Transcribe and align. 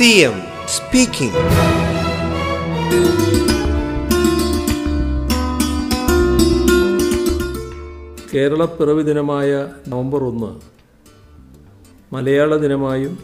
CM 0.00 0.36
speaking 0.66 1.40
കേരളപ്പിറവി 8.34 9.02
ദിനമായ 9.02 9.68
November 9.88 10.24
ഒന്ന് 10.24 10.60
മലയാള 12.14 12.56
ദിനമായും 12.56 13.18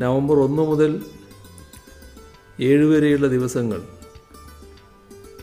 November 0.00 0.36
ഒന്ന് 0.36 0.62
മുതൽ 0.62 1.04
ഏഴ് 2.60 2.84
വരെയുള്ള 2.84 3.26
ദിവസങ്ങൾ 3.26 3.82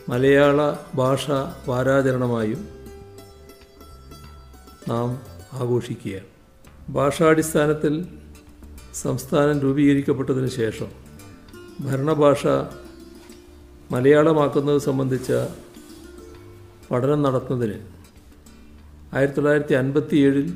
മലയാള 0.08 0.74
ഭാഷ 0.94 1.30
വാരാചരണമായും 1.68 2.68
നാം 4.88 5.22
ആഘോഷിക്കുകയാണ്. 5.52 6.26
ഭാഷാടിസ്ഥാനത്തിൽ 6.88 8.22
സംസ്ഥാനം 8.94 9.60
രൂപീകരിക്കപ്പെട്ടതിന് 9.60 10.48
ശേഷം 10.48 10.90
ഭരണഭാഷ 11.80 12.46
മലയാളമാക്കുന്നത് 13.92 14.78
സംബന്ധിച്ച 14.78 15.32
പഠനം 16.90 17.22
നടത്തുന്നതിന് 17.22 17.78
ആയിരത്തി 19.14 19.36
തൊള്ളായിരത്തി 19.36 19.74
അൻപത്തി 19.74 20.16
ഏഴിൽ 20.16 20.48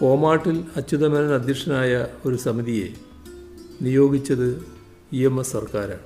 കോമാട്ടിൽ 0.00 0.64
അച്യുതമേനൻ 0.76 1.34
അധ്യക്ഷനായ 1.34 2.06
ഒരു 2.26 2.36
സമിതിയെ 2.36 2.88
നിയോഗിച്ചത് 3.82 4.64
ഇ 5.12 5.24
എം 5.24 5.40
എസ് 5.40 5.52
സർക്കാരാണ്. 5.52 6.04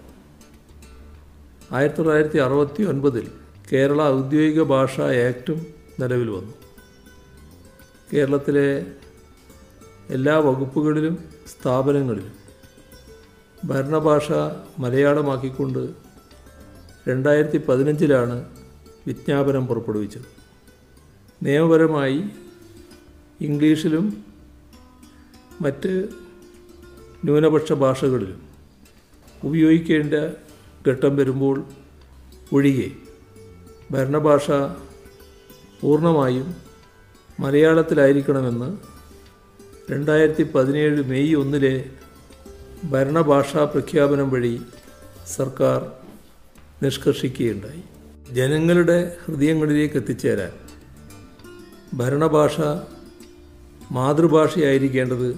ആയിരത്തി 1.72 1.98
തൊള്ളായിരത്തി 1.98 2.38
അറുപത്തി 2.38 2.82
ഒൻപതിൽ 2.82 3.26
കേരള 3.72 4.02
ഔദ്യോഗിക 4.02 4.62
ഭാഷാ 4.62 5.06
ആക്റ്റും 5.26 5.66
നിലവിൽ 6.00 6.30
വന്നു. 6.30 6.54
കേരളത്തിലെ 8.12 8.86
എല്ലാ 10.10 10.38
വകുപ്പുകളിലും 10.38 11.18
സ്ഥാപനങ്ങളിലും. 11.46 12.32
ഭരണഭാഷ 13.64 14.32
മലയാളമാക്കിക്കൊണ്ട് 14.78 15.94
രണ്ടായിരത്തി 17.08 17.58
പതിനഞ്ചിലാണ് 17.58 18.44
വിജ്ഞാപനം 19.06 19.66
പുറപ്പെടുവിച്ചത്. 19.66 20.22
നിയമപരമായി 21.42 22.24
ഇംഗ്ലീഷിലും 23.40 24.24
മറ്റ് 25.60 26.08
ന്യൂനപക്ഷ 27.24 27.72
ഭാഷകളിലും 27.72 28.42
ഉപയോഗിക്കേണ്ട 29.44 30.14
ഘട്ടം 30.88 31.16
വരുമ്പോൾ 31.16 31.64
ഒഴികെ 32.52 32.90
ഭരണഭാഷ 33.90 34.50
പൂർണമായും 35.80 36.54
മലയാളത്തിലായിരിക്കണമെന്ന് 37.40 38.99
രണ്ടായിരത്തി 39.90 40.42
പതിനേഴ് 40.42 41.02
മെയ് 41.04 41.34
ഒന്നിലെ 41.34 41.84
ഭരണഭാഷാ 42.84 43.64
പ്രഖ്യാപനം 43.64 44.30
വഴി 44.30 44.60
സർക്കാർ 45.36 45.92
നിഷ്കർഷിക്കുകയുണ്ടായി. 46.82 47.82
ജനങ്ങളുടെ 48.34 49.16
ഹൃദയങ്ങളിലേക്ക് 49.24 49.96
എത്തിച്ചേരാൻ 49.96 50.52
ഭരണഭാഷ 51.94 52.60
മാതൃഭാഷയായിരിക്കേണ്ടത് 53.92 55.28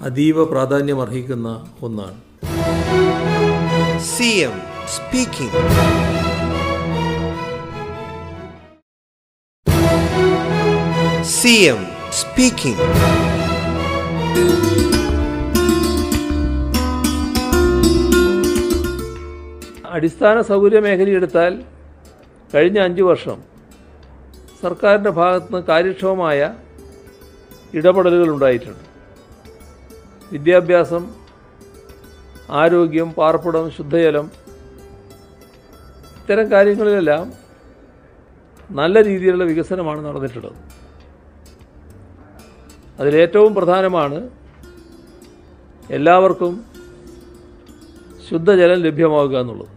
അതീവ 0.00 0.44
പ്രാധാന്യമർഹിക്കുന്ന 0.44 1.48
ഒന്നാണ്. 1.82 2.18
C 4.16 4.30
M 4.48 4.58
speaking. 4.96 5.62
C 11.38 11.56
M 11.72 12.00
speaking. 12.20 13.39
അടിസ്ഥാന 19.94 20.40
സൗകര്യ 20.48 20.80
മേഖലയെടുത്താൽ 20.84 21.52
കഴിഞ്ഞ 22.54 22.78
അഞ്ച് 22.78 23.02
വർഷം 23.02 23.38
സർക്കാരിന്റെ 24.62 25.10
ഭാഗത്തുനിന്ന് 25.18 25.66
കാര്യക്ഷമമായ 25.70 26.40
ഇടപെടലുകൾ 27.78 28.28
ഉണ്ടായിട്ടുണ്ട്. 28.34 28.84
വിദ്യാഭ്യാസം 30.32 31.04
ആരോഗ്യം 32.60 33.08
പാർപ്പിടം 33.18 33.66
ശുദ്ധജലം 33.76 34.26
ഇത്തരം 36.20 36.46
കാര്യങ്ങളിലെല്ലാം 36.52 37.24
നല്ല 38.80 39.04
രീതിയിലുള്ള 39.04 39.44
വികസനമാണ് 39.44 40.00
നടന്നിട്ടുള്ളത്. 40.08 40.58
അതിലേറ്റവും 43.00 43.54
പ്രധാനമാണ് 43.54 44.30
എല്ലാവർക്കും 45.90 46.64
ശുദ്ധജലം 48.28 48.80
ലഭ്യമാവുക 48.80 49.40
എന്നുള്ളത്. 49.40 49.68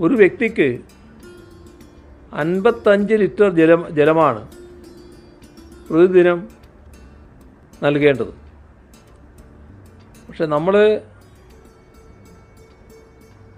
ഒരു 0.00 0.14
വ്യക്തിക്ക് 0.14 0.78
അൻപത്തഞ്ച് 2.32 3.14
ലിറ്റർ 3.14 3.48
ജലം 3.50 3.94
ജലമാണ് 3.94 4.48
പ്രതിദിനം 5.90 6.48
നൽകേണ്ടത്. 7.82 8.32
പക്ഷെ 10.28 10.46
നമ്മൾ 10.46 11.00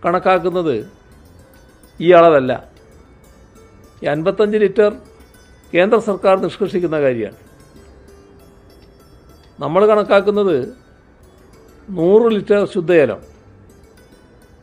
കണക്കാക്കുന്നത് 0.05 0.93
ഈ 2.01 2.11
അളവല്ല. 2.13 2.53
ഈ 4.03 4.07
അൻപത്തഞ്ച് 4.07 4.59
ലിറ്റർ 4.59 4.93
കേന്ദ്ര 5.75 5.99
സർക്കാർ 5.99 6.37
നിഷ്കർഷിക്കുന്ന 6.41 7.01
കാര്യമാണ്. 7.01 7.39
നമ്മൾ 9.61 9.87
കണക്കാക്കുന്നത് 9.87 10.57
നൂറ് 11.91 12.33
ലിറ്റർ 12.33 12.65
ശുദ്ധജലം 12.75 13.21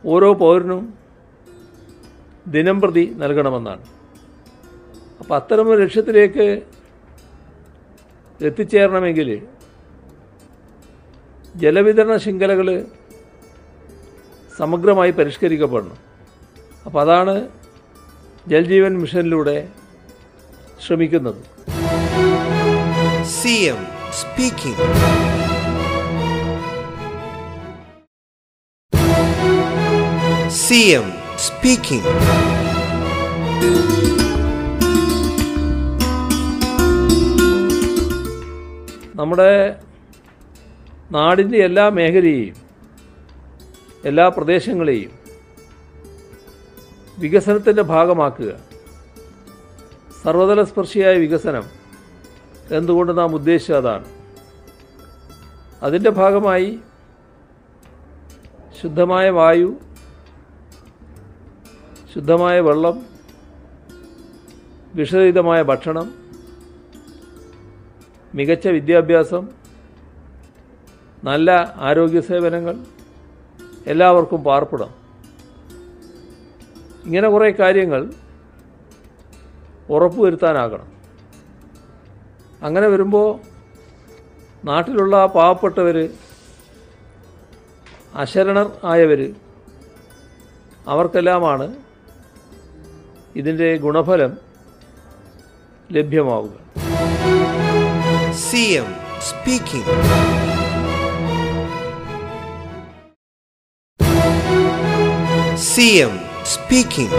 ഓരോ 0.04 0.34
പൗരനും 0.34 0.82
ദിനം 2.48 2.80
പ്രതി 2.80 3.04
നൽകണമെന്നാണ്. 3.16 3.84
അപ്പം 5.20 5.34
അത്തരമൊരു 5.36 5.82
ലക്ഷ്യത്തിലേക്ക് 5.82 6.46
എത്തിച്ചേരണമെങ്കിൽ 8.40 9.30
ജലവിതരണ 11.56 12.16
ശൃംഖലകൾ 12.16 12.68
സമഗ്രമായി 14.58 15.10
പരിഷ്കരിക്കപ്പെടണം. 15.10 15.98
അപ്പോൾ 16.86 17.00
അതാണ് 17.00 17.34
ജൽജീവൻ 18.48 18.98
മിഷനിലൂടെ 18.98 19.58
ശ്രമിക്കുന്നത്. 20.86 21.40
C 23.24 23.54
M 23.70 23.80
speaking 24.12 24.84
C 30.48 30.74
M 30.74 31.12
speaking 31.38 32.12
നമ്മുടെ 39.20 39.76
നാടിന്റെ 41.10 41.58
എല്ലാ 41.58 41.88
മേഖലയെയും 41.88 42.56
എല്ലാ 44.04 44.28
പ്രദേശങ്ങളെയും 44.28 45.10
വികസനത്തിന്റെ 47.18 47.82
ഭാഗമാക്കുക. 47.82 48.67
സർവതല 50.28 50.62
സ്പർശിയായ 50.64 51.16
വികസനം. 51.18 51.64
എന്തുകൊണ്ട് 52.70 53.18
നാം 53.18 53.34
ഉദ്ദേശിച്ചത് 53.34 53.76
അതാണ്. 53.76 54.06
അതിന്റെ 55.82 56.10
ഭാഗമായി 56.10 56.78
ശുദ്ധമായ 58.82 59.30
വായു 59.30 59.70
ശുദ്ധമായ 62.14 62.60
വെള്ളം 62.60 63.06
വിഷരഹിതമായ 64.94 65.62
ഭക്ഷണം 65.62 66.14
മികച്ച 68.34 68.68
വിദ്യാഭ്യാസം 68.68 69.48
നല്ല 71.24 71.74
ആരോഗ്യ 71.76 72.20
സേവനങ്ങൾ 72.20 72.76
എല്ലാവർക്കും 73.86 74.44
പാർപ്പിടം. 74.44 74.90
ഇങ്ങനെ 77.04 77.28
കുറേ 77.28 77.50
കാര്യങ്ങൾ 77.50 78.02
ഉറപ്പുവരുത്താനാകണം. 79.90 80.88
അങ്ങനെ 82.62 82.86
വരുമ്പോൾ 82.86 83.28
നാട്ടിലുള്ള 84.68 85.26
പാവപ്പെട്ടവർ 85.26 85.96
അശരണർ 88.22 88.68
ആയവർ 88.84 89.20
അവർക്കെല്ലാമാണ് 90.92 91.66
ഇതിന്റെ 93.36 93.76
ഗുണഫലം 93.76 94.32
ലഭ്യമാവുക. 95.92 96.54
CM 98.48 98.88
speaking. 99.28 99.94
CM 105.74 106.14
speaking. 106.54 107.12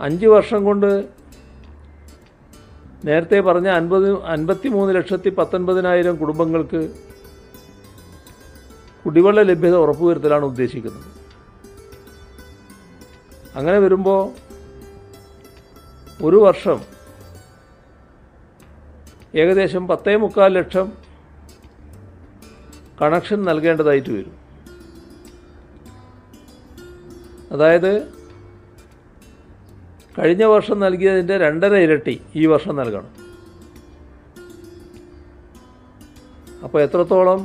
അഞ്ച് 0.00 0.26
വർഷം 0.26 0.64
കൊണ്ട് 0.64 0.90
നേരത്തെ 3.04 3.40
പറഞ്ഞ 3.40 3.68
അൻപത് 3.68 4.24
അൻപത്തി 4.24 4.68
മൂന്ന് 4.68 4.94
ലക്ഷത്തി 4.94 5.30
പത്തൊൻപതിനായിരം 5.30 6.16
കുടുംബങ്ങൾക്ക് 6.16 6.80
കുടിവെള്ള 9.04 9.42
ലഭ്യത 9.42 9.76
ഉറപ്പുവരുത്തലാണ് 9.76 10.44
ഉദ്ദേശിക്കുന്നത്. 10.44 11.06
അങ്ങനെ 13.56 13.78
വരുമ്പോൾ 13.78 14.20
ഒരു 16.26 16.36
വർഷം 16.36 16.78
ഏകദേശം 19.34 19.88
പത്തേ 19.88 20.16
മുക്കാൽ 20.16 20.52
ലക്ഷം 20.52 20.92
കണക്ഷൻ 23.00 23.44
നൽകേണ്ടതായിട്ട് 23.44 24.10
വരും. 24.10 24.36
അതായത് 27.52 28.17
കഴിഞ്ഞ 30.18 30.44
വർഷം 30.52 30.76
നൽകിയതിന്റെ 30.84 31.34
രണ്ടര 31.38 31.74
ഇരട്ടി 31.84 32.14
ഈ 32.40 32.44
വർഷം 32.52 32.74
നൽകണം. 32.76 33.10
അപ്പോൾ 36.64 36.78
എത്രത്തോളം 36.86 37.40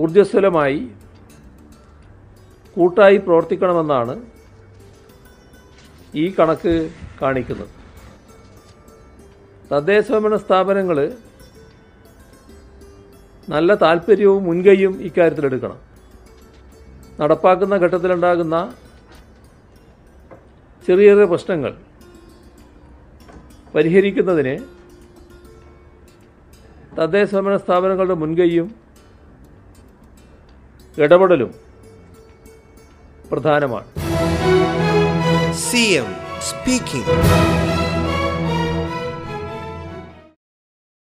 ഊർജസ്വലമായി 0.00 0.80
കൂട്ടായി 2.76 3.18
പ്രവർത്തിക്കണമെന്നാണ് 3.26 4.14
ഈ 6.22 6.24
കണക്ക് 6.38 6.74
കാണിക്കുന്നത്. 7.22 7.72
തദ്ദേശ 9.70 10.06
തദ്ദേശഭരണ 10.08 10.36
സ്ഥാപനങ്ങൾ 10.42 10.98
നല്ല 13.54 13.70
താല്പര്യവും 13.84 14.42
മുൻകൈയും 14.48 14.94
ഇക്കാര്യത്തിലെടുക്കണം. 15.08 15.78
നടപ്പാക്കുന്ന 17.20 17.74
ഘട്ടത്തിലുണ്ടാകുന്ന 17.84 18.56
ചെറിയ 20.88 21.08
ചെറിയ 21.10 21.26
പ്രശ്നങ്ങൾ 21.26 21.72
പരിഹരിക്കുന്നതിന് 23.74 24.54
തദ്ദേശ 26.96 27.28
സ്വയംഭരണ 27.30 27.58
സ്ഥാപനങ്ങളുടെ 27.58 28.14
മുൻകൈയും 28.14 28.68
ഇടപെടലും 30.98 31.50
പ്രധാനമാണ് 33.30 33.86
സി 35.60 35.84
എം 35.94 36.08
speaking. 36.42 37.67